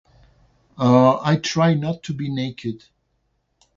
[0.79, 2.85] Uh, I try not to be naked.